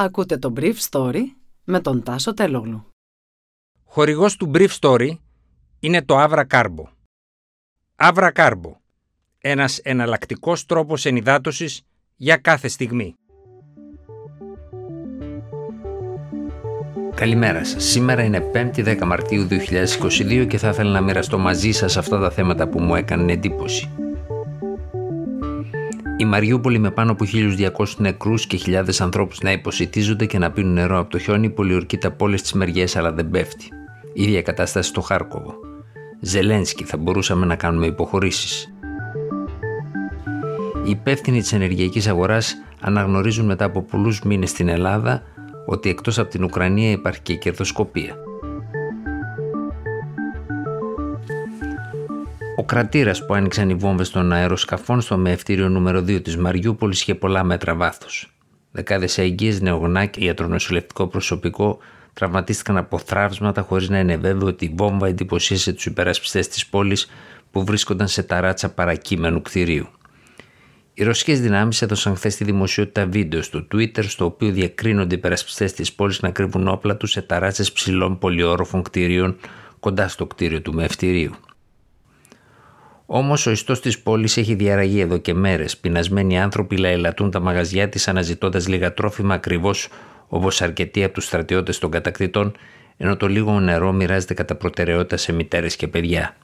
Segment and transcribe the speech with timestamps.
[0.00, 1.22] Ακούτε το Brief Story
[1.64, 2.86] με τον Τάσο Τελόγλου.
[3.84, 5.10] Χορηγός του Brief Story
[5.80, 6.84] είναι το Avra Carbo.
[7.96, 8.72] Avra Carbo.
[9.38, 11.82] Ένας εναλλακτικός τρόπος ενυδάτωσης
[12.16, 13.14] για κάθε στιγμή.
[17.14, 17.84] Καλημέρα σας.
[17.84, 22.30] Σήμερα είναι 5η 10 Μαρτίου 2022 και θα ήθελα να μοιραστώ μαζί σας αυτά τα
[22.30, 23.90] θέματα που μου έκαναν εντύπωση.
[26.20, 30.72] Η Μαριούπολη με πάνω από 1.200 νεκρούς και χιλιάδες ανθρώπους να υποσυτίζονται και να πίνουν
[30.72, 33.68] νερό από το χιόνι πολιορκείται από όλες τις μεριές αλλά δεν πέφτει.
[34.12, 35.54] ίδια κατάσταση στο Χάρκοβο.
[36.20, 38.72] Ζελένσκι θα μπορούσαμε να κάνουμε υποχωρήσεις.
[40.84, 45.22] Οι υπεύθυνοι της ενεργειακής αγοράς αναγνωρίζουν μετά από πολλούς μήνες στην Ελλάδα
[45.66, 48.16] ότι εκτός από την Ουκρανία υπάρχει και κερδοσκοπία.
[52.58, 57.14] Ο κρατήρας που άνοιξαν οι βόμβε των αεροσκαφών στο μεευτήριο νούμερο 2 της Μαριούπολης είχε
[57.14, 58.32] πολλά μέτρα βάθος.
[58.70, 61.78] Δεκάδες αεγγύε, νεογνά και ιατρονοσηλευτικό προσωπικό
[62.12, 67.10] τραυματίστηκαν από θράψματα χωρίς να είναι βέβαιο ότι η βόμβα εντυπωσίασε τους υπερασπιστές της πόλης
[67.50, 69.86] που βρίσκονταν σε ταράτσα παρακείμενου κτηρίου.
[70.94, 75.72] Οι ρωσικές δυνάμεις έδωσαν χθες στη δημοσιότητα βίντεο στο Twitter, στο οποίο διακρίνονται οι υπερασπιστές
[75.72, 79.36] της πόλης να κρύβουν όπλα τους σε ταράτσες ψηλών πολυόροφων κτηρίων
[79.80, 81.34] κοντά στο κτίριο του μευτηρίου.
[83.10, 85.76] Όμως ο ιστός της πόλης έχει διαραγεί εδώ και μέρες.
[85.76, 89.88] Πεινασμένοι άνθρωποι λαιλατούν τα μαγαζιά της αναζητώντας λίγα τρόφιμα ακριβώς
[90.28, 92.56] όπως αρκετοί από τους στρατιώτες των κατακτητών,
[92.96, 96.36] ενώ το λίγο νερό μοιράζεται κατά προτεραιότητα σε μητέρες και παιδιά.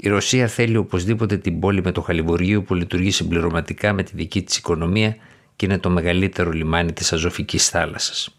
[0.00, 4.42] Η Ρωσία θέλει οπωσδήποτε την πόλη με το χαλιβουργείο που λειτουργεί συμπληρωματικά με τη δική
[4.42, 5.16] της οικονομία
[5.56, 8.36] και είναι το μεγαλύτερο λιμάνι της Αζωφικής θάλασσας.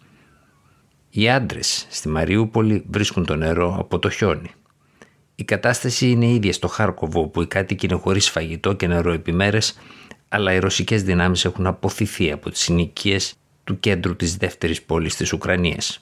[1.09, 4.51] Οι άντρες στη Μαριούπολη βρίσκουν το νερό από το χιόνι.
[5.35, 9.57] Η κατάσταση είναι ίδια στο Χάρκοβο, όπου οι κάτοικοι είναι χωρίς φαγητό και νερό επιμέρε,
[10.29, 15.33] αλλά οι ρωσικές δυνάμεις έχουν αποθηθεί από τις συνοικίες του κέντρου της δεύτερης πόλης της
[15.33, 15.99] Ουκρανίας.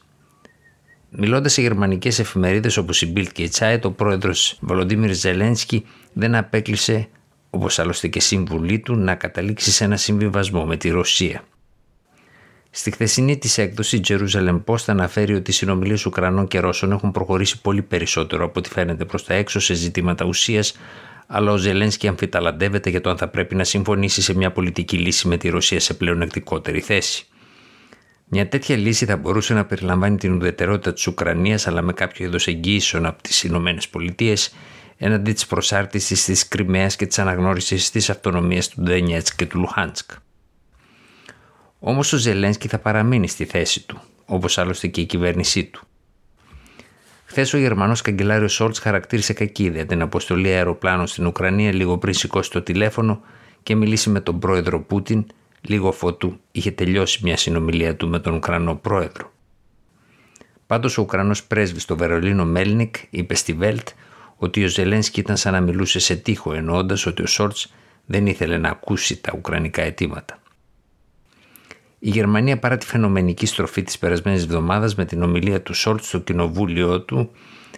[1.10, 6.36] Μιλώντας σε γερμανικές εφημερίδες όπως η Bild και η Zeit, ο πρόεδρος Βολοντίμιρ Ζελένσκι δεν
[6.36, 7.08] απέκλεισε,
[7.50, 11.44] όπως άλλωστε και σύμβουλή του, να καταλήξει σε ένα συμβιβασμό με τη Ρωσία.
[12.74, 17.62] Στη χθεσινή της έκδοση, Jerusalem Post αναφέρει ότι οι συνομιλίες Ουκρανών και Ρώσων έχουν προχωρήσει
[17.62, 20.78] πολύ περισσότερο από ό,τι φαίνεται προς τα έξω σε ζητήματα ουσίας,
[21.28, 25.28] αλλά ο Ζελένσκι αμφιταλαντεύεται για το αν θα πρέπει να συμφωνήσει σε μια πολιτική λύση
[25.28, 27.26] με τη Ρωσία σε πλέον εκτικότερη θέση.
[28.26, 32.48] Μια τέτοια λύση θα μπορούσε να περιλαμβάνει την ουδετερότητα της Ουκρανίας, αλλά με κάποιο είδος
[32.48, 34.54] εγγύησεων από τις Ηνωμένες Πολιτείες
[34.98, 40.12] έναντι της προσάρτησης της Κρυμαίας και της αναγνώρισης της αυτονομίας του Ντένιετ και του Λουχάντσκ.
[41.84, 45.88] Όμως ο Ζελένσκι θα παραμείνει στη θέση του, όπως άλλωστε και η κυβέρνησή του.
[47.26, 52.14] Χθες ο Γερμανός καγκελάριος Σόλτς χαρακτήρισε κακή ιδέα την αποστολή αεροπλάνων στην Ουκρανία λίγο πριν
[52.14, 53.22] σηκώσει το τηλέφωνο
[53.64, 55.26] και μιλήσει με τον πρόεδρο Πούτιν
[55.62, 59.32] λίγο αφότου είχε τελειώσει μια συνομιλία του με τον Ουκρανό πρόεδρο.
[60.68, 63.88] Πάντως ο Ουκρανός πρέσβης στο Βερολίνο Μέλνικ είπε στη Βέλτ
[64.36, 67.74] ότι ο Ζελένσκι ήταν σαν να μιλούσε σε τείχο εννοώντας ότι ο Σόλτς
[68.06, 70.41] δεν ήθελε να ακούσει τα ουκρανικά αιτήματα.
[72.04, 76.20] Η Γερμανία παρά τη φαινομενική στροφή της περασμένης εβδομάδας με την ομιλία του Σόλτ στο
[76.20, 77.32] κοινοβούλιο του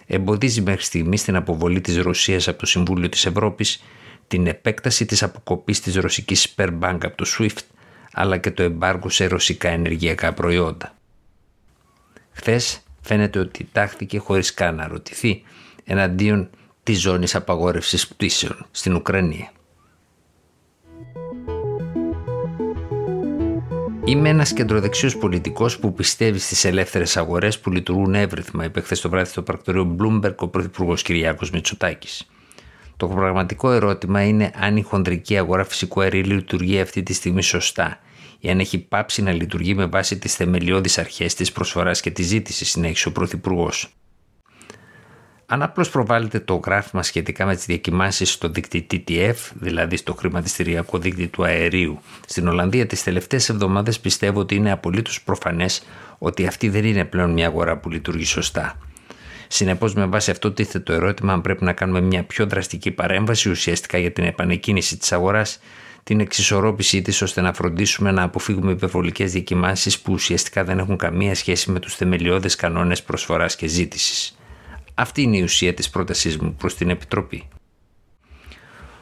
[0.06, 3.82] εμποδίζει μέχρι στιγμής την αποβολή της Ρωσίας από το Συμβούλιο της Ευρώπης
[4.26, 7.58] την επέκταση της αποκοπής της ρωσικής Sperbank από το SWIFT
[8.12, 10.94] αλλά και το εμπάργκο σε ρωσικά ενεργειακά προϊόντα.
[12.32, 15.42] Χθες φαίνεται ότι τάχθηκε χωρίς καν να ρωτηθεί
[15.84, 16.50] εναντίον
[16.82, 19.52] της ζώνης απαγόρευσης πτήσεων στην Ουκρανία.
[24.06, 29.08] Είμαι ένας κεντροδεξιός πολιτικός που πιστεύει στις ελεύθερες αγορές που λειτουργούν εύρυθμα, είπε χθες το
[29.08, 32.26] βράδυ στο πρακτορείο Bloomberg ο Πρωθυπουργός Κυριάκος Μητσοτάκης.
[32.96, 37.98] Το πραγματικό ερώτημα είναι αν η χονδρική αγορά φυσικού αερίου λειτουργεί αυτή τη στιγμή σωστά
[38.38, 42.26] ή αν έχει πάψει να λειτουργεί με βάση τις θεμελιώδεις αρχές της προσφοράς και της
[42.26, 43.88] ζήτησης, συνέχισε ο Πρωθυπουργός.
[45.54, 50.98] Αν απλώς προβάλλεται το γράφημα σχετικά με τις διακοιμάνσεις στο δίκτυο TTF, δηλαδή στο χρηματιστηριακό
[50.98, 55.82] δίκτυο του αερίου, στην Ολλανδία τις τελευταίες εβδομάδες πιστεύω ότι είναι απολύτως προφανές
[56.18, 58.78] ότι αυτή δεν είναι πλέον μια αγορά που λειτουργεί σωστά.
[59.48, 63.50] Συνεπώς, με βάση αυτό τίθεται το ερώτημα αν πρέπει να κάνουμε μια πιο δραστική παρέμβαση
[63.50, 65.58] ουσιαστικά για την επανεκκίνηση της αγοράς,
[66.02, 71.34] την εξισορρόπησή της ώστε να φροντίσουμε να αποφύγουμε υπερβολικές διακοιμάνσεις που ουσιαστικά δεν έχουν καμία
[71.34, 74.36] σχέση με τους θεμελιώδεις κανόνες προσφοράς και ζήτησης.
[74.94, 77.48] Αυτή είναι η ουσία της πρότασής μου προς την Επιτροπή.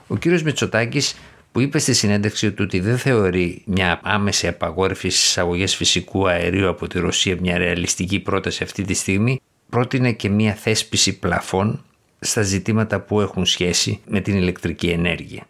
[0.06, 1.16] Ο κύριος Μητσοτάκης
[1.52, 6.68] που είπε στη συνέντευξη του ότι δεν θεωρεί μια άμεση απαγόρευση στις εισαγωγές φυσικού αερίου
[6.68, 11.84] από τη Ρωσία μια ρεαλιστική πρόταση αυτή τη στιγμή, πρότεινε και μια θέσπιση πλαφών
[12.20, 15.46] στα ζητήματα που έχουν σχέση με την ηλεκτρική ενέργεια.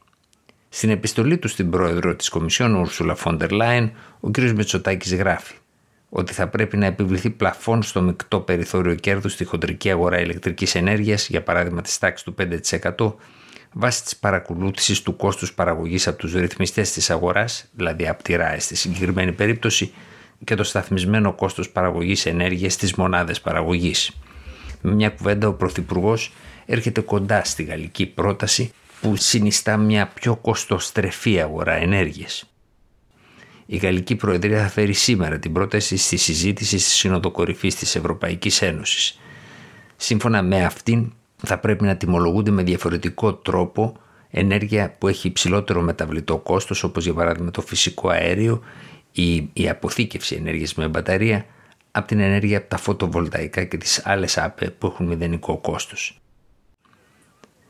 [0.69, 3.91] Στην επιστολή του στην πρόεδρο της Κομισιόν, Ούρσουλα Φόντερ Λάιν,
[4.21, 4.39] ο κ.
[4.39, 5.55] Μετσοτάκης γράφει
[6.15, 11.29] ότι θα πρέπει να επιβληθεί πλαφόν στο μεικτό περιθώριο κέρδους στη χοντρική αγορά ηλεκτρικής ενέργειας,
[11.29, 13.15] για παράδειγμα της τάξης του 5%,
[13.73, 18.59] βάσει της παρακολούθησης του κόστους παραγωγής από τους ρυθμιστές της αγοράς, δηλαδή από τη ΡΑΕ
[18.59, 19.93] στη συγκεκριμένη περίπτωση,
[20.45, 24.11] και το σταθμισμένο κόστος παραγωγής ενέργειας στις μονάδες παραγωγής.
[24.81, 26.33] Με μια κουβέντα ο Πρωθυπουργός
[26.67, 32.52] έρχεται κοντά στη γαλλική πρόταση που συνιστά μια πιο κοστοστρεφή αγορά ενέργειας.
[33.67, 38.63] Η Γαλλική Προεδρία θα φέρει σήμερα την πρόταση στη συζήτηση στη Σύνοδο Κορυφής της Ευρωπαϊκής
[38.63, 39.19] Ένωσης.
[39.97, 43.97] Σύμφωνα με αυτήν θα πρέπει να τιμολογούνται με διαφορετικό τρόπο
[44.31, 48.63] ενέργεια που έχει υψηλότερο μεταβλητό κόστος όπως για παράδειγμα το φυσικό αέριο
[49.13, 51.47] ή η αποθήκευση ενέργειας με μπαταρία
[51.91, 56.21] από την ενέργεια από τα φωτοβολταϊκά και τις άλλες ΑΠΕ που έχουν μηδενικό κόστος.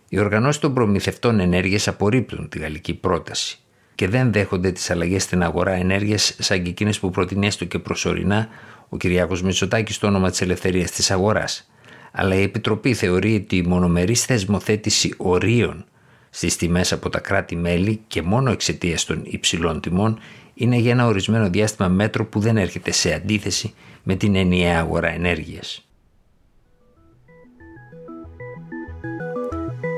[0.09, 3.62] Οι οργανώσεις των προμηθευτών ενέργειας απορρίπτουν τη γαλλική πρόταση
[3.95, 7.79] και δεν δέχονται τις αλλαγές στην αγορά ενέργειας σαν και εκείνες που προτείνει έστω και
[7.79, 8.49] προσωρινά
[8.89, 11.71] ο Κυριάκος Μητσοτάκης στο όνομα της ελευθερίας της αγοράς.
[12.13, 15.85] Αλλά η Επιτροπή θεωρεί ότι η μονομερής θεσμοθέτηση ορίων
[16.31, 20.19] στις τιμές από τα κράτη-μέλη και μόνο εξαιτίας των υψηλών τιμών
[20.55, 25.09] είναι για ένα ορισμένο διάστημα μέτρο που δεν έρχεται σε αντίθεση με την ενιαία αγορά
[25.09, 25.87] ενέργειας.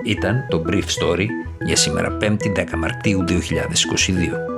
[0.04, 1.26] Ήταν το Brief Story
[1.64, 4.53] για σήμερα 5η 10 Μαρτίου 2022.